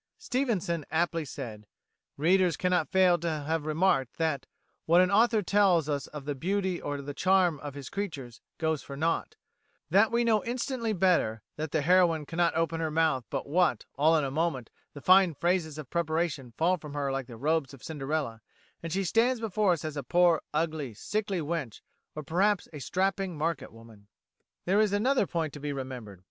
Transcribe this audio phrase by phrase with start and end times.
[0.17, 1.67] Stevenson aptly said,
[2.17, 4.47] "Readers cannot fail to have remarked that
[4.87, 8.81] what an author tells us of the beauty or the charm of his creatures goes
[8.81, 9.35] for nought;
[9.91, 14.17] that we know instantly better; that the heroine cannot open her mouth but what, all
[14.17, 17.83] in a moment, the fine phrases of preparation fall from her like the robes of
[17.83, 18.41] Cinderella,
[18.81, 21.81] and she stands before us as a poor, ugly, sickly wench,
[22.15, 24.07] or perhaps a strapping market woman."
[24.65, 26.19] There is another point to be remembered.